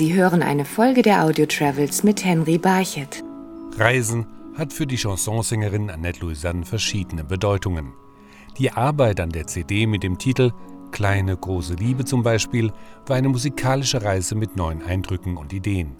[0.00, 3.22] Sie hören eine Folge der Audio Travels mit Henry Barchet.
[3.76, 4.24] Reisen
[4.56, 7.92] hat für die Chansonsängerin Annette Louisanne verschiedene Bedeutungen.
[8.56, 10.52] Die Arbeit an der CD mit dem Titel
[10.90, 12.72] Kleine große Liebe zum Beispiel
[13.04, 15.96] war eine musikalische Reise mit neuen Eindrücken und Ideen.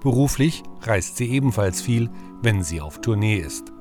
[0.00, 2.08] Beruflich reist sie ebenfalls viel,
[2.40, 3.74] wenn sie auf Tournee ist.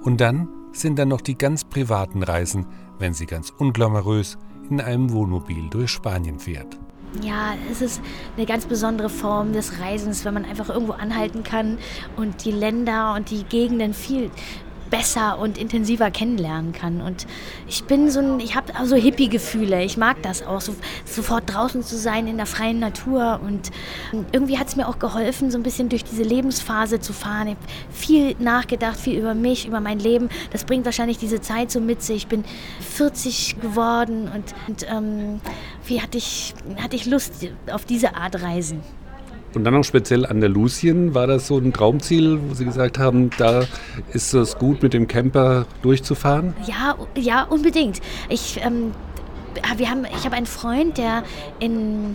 [0.00, 2.66] Und dann sind da noch die ganz privaten Reisen,
[3.00, 4.38] wenn sie ganz unglamourös
[4.70, 6.78] in einem Wohnmobil durch Spanien fährt.
[7.22, 8.02] Ja, es ist
[8.36, 11.78] eine ganz besondere Form des Reisens, wenn man einfach irgendwo anhalten kann
[12.16, 14.30] und die Länder und die Gegenden viel
[14.90, 17.00] besser und intensiver kennenlernen kann.
[17.00, 17.26] Und
[17.66, 19.82] ich bin so ein, ich habe so Hippie-Gefühle.
[19.84, 20.74] Ich mag das auch, so,
[21.04, 23.40] sofort draußen zu sein in der freien Natur.
[23.44, 23.70] Und
[24.32, 27.48] irgendwie hat es mir auch geholfen, so ein bisschen durch diese Lebensphase zu fahren.
[27.48, 30.28] Ich habe viel nachgedacht, viel über mich, über mein Leben.
[30.52, 32.16] Das bringt wahrscheinlich diese Zeit so mit sich.
[32.16, 32.44] Ich bin
[32.80, 35.40] 40 geworden und, und ähm,
[35.86, 38.82] wie hatte ich, hatte ich Lust auf diese Art Reisen.
[39.58, 43.64] Und dann auch speziell Andalusien, war das so ein Traumziel, wo Sie gesagt haben, da
[44.12, 46.54] ist es gut, mit dem Camper durchzufahren?
[46.64, 48.00] Ja, ja, unbedingt.
[48.28, 48.92] Ich, ähm,
[49.76, 51.24] wir haben, ich habe einen Freund, der
[51.58, 52.14] in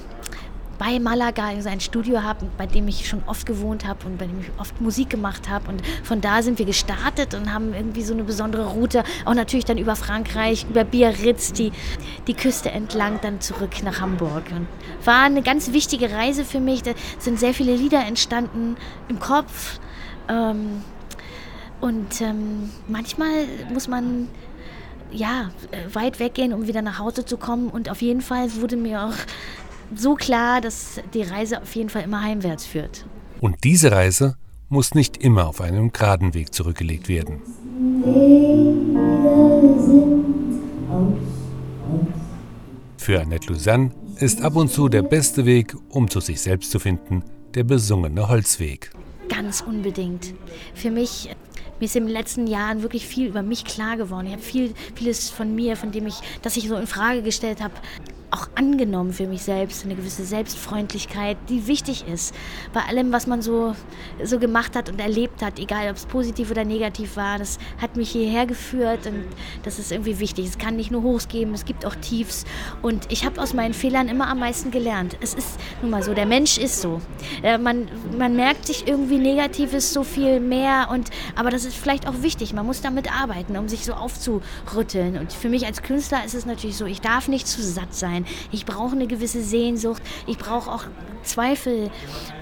[0.84, 4.42] bei Malaga ein Studio habe, bei dem ich schon oft gewohnt habe und bei dem
[4.42, 5.70] ich oft Musik gemacht habe.
[5.70, 9.64] Und von da sind wir gestartet und haben irgendwie so eine besondere Route, auch natürlich
[9.64, 11.72] dann über Frankreich, über Biarritz, die,
[12.28, 14.44] die Küste entlang, dann zurück nach Hamburg.
[14.52, 14.67] Und
[15.06, 16.84] war eine ganz wichtige Reise für mich.
[16.84, 18.76] Da sind sehr viele Lieder entstanden
[19.08, 19.80] im Kopf.
[20.28, 20.81] Ähm,
[21.80, 24.28] und ähm, manchmal muss man
[25.14, 27.70] ja, äh, weit weggehen, um wieder nach Hause zu kommen.
[27.70, 29.16] Und auf jeden Fall wurde mir auch
[29.99, 33.05] so klar, dass die Reise auf jeden Fall immer heimwärts führt.
[33.41, 34.38] Und diese Reise
[34.69, 37.41] muss nicht immer auf einem geraden Weg zurückgelegt werden.
[42.97, 46.80] Für Annette Lausanne ist ab und zu der beste Weg, um zu sich selbst zu
[46.80, 48.91] finden, der besungene Holzweg.
[49.30, 50.33] Ganz unbedingt.
[50.73, 51.30] Für mich
[51.80, 54.27] mir ist in den letzten Jahren wirklich viel über mich klar geworden.
[54.27, 57.61] Ich habe viel, vieles von mir, von dem ich, das ich so in Frage gestellt
[57.61, 57.73] habe,
[58.33, 62.33] auch angenommen für mich selbst, eine gewisse Selbstfreundlichkeit, die wichtig ist.
[62.73, 63.76] Bei allem, was man so,
[64.23, 67.95] so gemacht hat und erlebt hat, egal ob es positiv oder negativ war, das hat
[67.95, 69.26] mich hierher geführt und
[69.61, 70.48] das ist irgendwie wichtig.
[70.48, 72.45] Es kann nicht nur Hochs geben, es gibt auch Tiefs
[72.82, 75.16] und ich habe aus meinen Fehlern immer am meisten gelernt.
[75.22, 77.02] Es ist nun mal so, der Mensch ist so.
[77.43, 82.08] Äh, man, man merkt sich irgendwie Negatives so viel mehr und aber das ist vielleicht
[82.08, 82.54] auch wichtig.
[82.54, 85.17] Man muss damit arbeiten, um sich so aufzurütteln.
[85.17, 88.23] Und für mich als Künstler ist es natürlich so, ich darf nicht zu satt sein
[88.23, 88.34] sein.
[88.52, 90.02] Ich brauche eine gewisse Sehnsucht.
[90.28, 90.86] Ich brauche auch
[91.23, 91.89] Zweifel.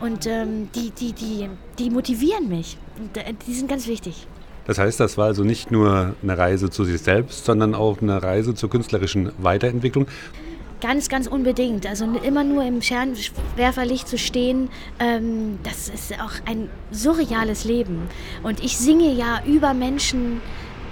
[0.02, 1.50] Und ähm, die, die, die,
[1.80, 2.78] die motivieren mich.
[3.00, 4.28] Und, äh, die sind ganz wichtig.
[4.66, 8.22] Das heißt, das war also nicht nur eine Reise zu sich selbst, sondern auch eine
[8.22, 10.08] Reise zur künstlerischen Weiterentwicklung.
[10.82, 11.86] Ganz, ganz unbedingt.
[11.86, 14.70] Also immer nur im Scheinwerferlicht zu stehen,
[15.00, 18.08] ähm, das ist auch ein surreales Leben.
[18.44, 20.42] Und ich singe ja über Menschen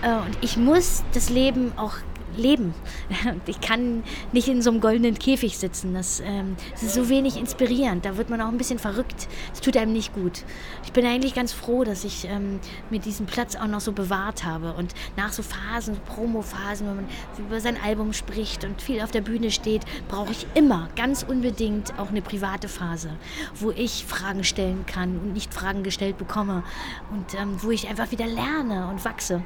[0.01, 1.93] äh, und ich muss das Leben auch
[2.37, 2.73] leben.
[3.45, 5.93] Ich kann nicht in so einem goldenen Käfig sitzen.
[5.93, 8.05] Das, ähm, das, ist so wenig inspirierend.
[8.05, 9.27] Da wird man auch ein bisschen verrückt.
[9.51, 10.43] Das tut einem nicht gut.
[10.85, 12.59] Ich bin eigentlich ganz froh, dass ich ähm,
[12.89, 14.73] mir diesen Platz auch noch so bewahrt habe.
[14.73, 17.07] Und nach so Phasen, Promo-Phasen, wenn man
[17.37, 21.97] über sein Album spricht und viel auf der Bühne steht, brauche ich immer ganz unbedingt
[21.97, 23.11] auch eine private Phase,
[23.55, 26.63] wo ich Fragen stellen kann und nicht Fragen gestellt bekomme.
[27.11, 29.41] Und ähm, wo ich einfach wieder lerne und wachse.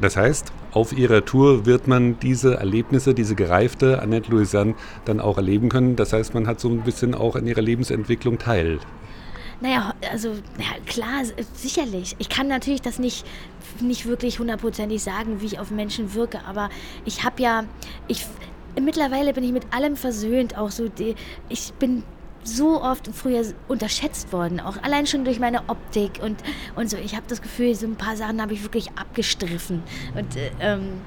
[0.00, 4.74] Das heißt, auf ihrer Tour wird man diese Erlebnisse, diese gereifte Annette Louisanne
[5.06, 5.96] dann auch erleben können.
[5.96, 8.78] Das heißt, man hat so ein bisschen auch an ihrer Lebensentwicklung teil.
[9.60, 11.22] Naja, also ja, klar,
[11.54, 12.14] sicherlich.
[12.18, 13.24] Ich kann natürlich das nicht,
[13.80, 16.68] nicht wirklich hundertprozentig sagen, wie ich auf Menschen wirke, aber
[17.06, 17.64] ich habe ja,
[18.06, 18.26] ich,
[18.78, 21.14] mittlerweile bin ich mit allem versöhnt, auch so, die,
[21.48, 22.02] ich bin
[22.46, 26.36] so oft früher unterschätzt worden, auch allein schon durch meine Optik und,
[26.74, 26.96] und so.
[26.96, 29.82] Ich habe das Gefühl, so ein paar Sachen habe ich wirklich abgestriffen
[30.14, 31.00] und äh, ähm,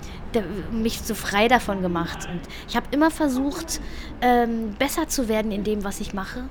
[0.72, 2.28] mich so frei davon gemacht.
[2.32, 3.82] Und ich habe immer versucht,
[4.22, 6.46] ähm, besser zu werden in dem, was ich mache.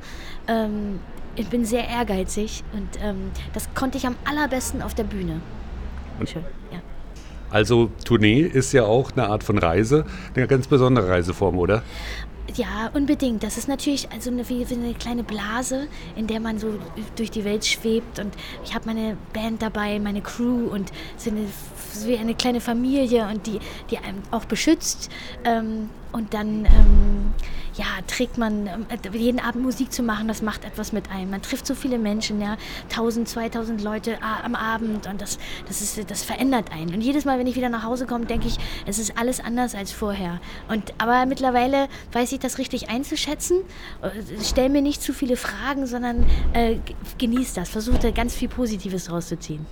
[0.46, 1.00] Ähm,
[1.36, 5.40] ich bin sehr ehrgeizig und ähm, das konnte ich am allerbesten auf der Bühne.
[6.24, 6.42] Schön,
[6.72, 6.80] ja.
[7.50, 10.04] Also Tournee ist ja auch eine Art von Reise,
[10.34, 11.82] eine ganz besondere Reiseform, oder?
[12.54, 13.42] Ja, unbedingt.
[13.42, 15.86] Das ist natürlich also eine, wie eine kleine Blase,
[16.16, 16.78] in der man so
[17.16, 18.18] durch die Welt schwebt.
[18.18, 18.34] Und
[18.64, 21.46] ich habe meine Band dabei, meine Crew und so eine,
[22.06, 23.58] wie eine kleine Familie und die,
[23.90, 25.10] die einem auch beschützt.
[25.44, 27.34] Ähm, und dann, ähm,
[27.74, 31.30] ja, trägt man, äh, jeden Abend Musik zu machen, das macht etwas mit einem.
[31.30, 32.56] Man trifft so viele Menschen, ja,
[32.90, 36.94] 1000, 2000 Leute am Abend und das, das, ist, das verändert einen.
[36.94, 39.74] Und jedes Mal, wenn ich wieder nach Hause komme, denke ich, es ist alles anders
[39.74, 40.40] als vorher.
[40.68, 43.58] Und, aber mittlerweile weiß ich das richtig einzuschätzen,
[44.02, 46.76] äh, stelle mir nicht zu viele Fragen, sondern äh,
[47.18, 49.66] genieße das, versuche ganz viel Positives rauszuziehen.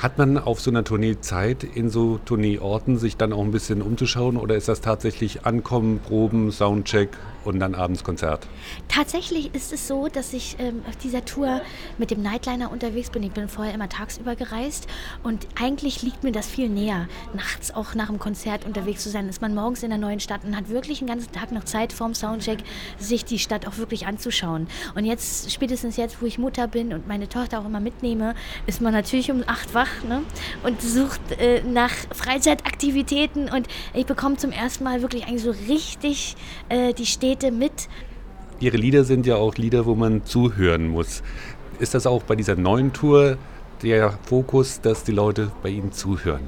[0.00, 3.82] Hat man auf so einer Tournee Zeit, in so Tourneeorten sich dann auch ein bisschen
[3.82, 4.38] umzuschauen?
[4.38, 7.10] Oder ist das tatsächlich Ankommen, Proben, Soundcheck
[7.44, 8.46] und dann abends Konzert?
[8.88, 11.60] Tatsächlich ist es so, dass ich ähm, auf dieser Tour
[11.98, 13.22] mit dem Nightliner unterwegs bin.
[13.22, 14.86] Ich bin vorher immer tagsüber gereist
[15.22, 19.28] und eigentlich liegt mir das viel näher, nachts auch nach dem Konzert unterwegs zu sein.
[19.28, 21.92] Ist man morgens in der neuen Stadt und hat wirklich einen ganzen Tag noch Zeit
[21.92, 22.58] vorm Soundcheck,
[22.98, 24.66] sich die Stadt auch wirklich anzuschauen.
[24.94, 28.34] Und jetzt, spätestens jetzt, wo ich Mutter bin und meine Tochter auch immer mitnehme,
[28.66, 30.22] ist man natürlich um acht wach ne?
[30.62, 36.36] und sucht äh, nach Freizeitaktivitäten und ich bekomme zum ersten Mal wirklich eigentlich so richtig
[36.68, 37.88] äh, die Städte Städte mit.
[38.58, 41.22] Ihre Lieder sind ja auch Lieder, wo man zuhören muss.
[41.78, 43.38] Ist das auch bei dieser neuen Tour
[43.82, 46.42] der Fokus, dass die Leute bei Ihnen zuhören?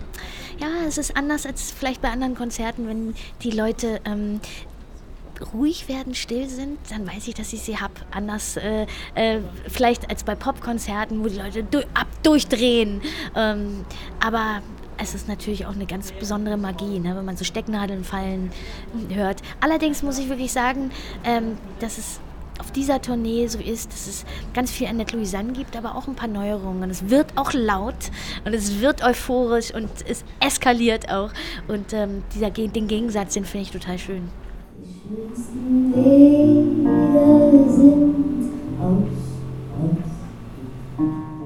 [0.59, 3.15] Ja, es ist anders als vielleicht bei anderen Konzerten, wenn
[3.45, 4.41] die Leute ähm,
[5.55, 7.95] ruhig werden, still sind, dann weiß ich, dass ich sie habe.
[8.11, 9.39] Anders äh, äh,
[9.69, 13.03] vielleicht als bei Popkonzerten, wo die Leute du ab durchdrehen.
[13.37, 13.85] Ähm,
[14.19, 14.63] aber
[15.03, 18.51] es ist natürlich auch eine ganz besondere Magie, ne, wenn man so Stecknadeln fallen
[19.11, 19.43] hört.
[19.61, 20.91] Allerdings muss ich wirklich sagen,
[21.25, 22.21] ähm, dass es
[22.59, 26.15] auf dieser Tournee so ist, dass es ganz viel Annette Louisanne gibt, aber auch ein
[26.15, 26.91] paar Neuerungen.
[26.91, 28.11] Es wird auch laut
[28.45, 31.31] und es wird euphorisch und es eskaliert auch.
[31.67, 34.29] Und ähm, dieser, den Gegensatz, den finde ich total schön.
[34.79, 36.91] Die schönsten Wege
[37.69, 39.22] sind Holz.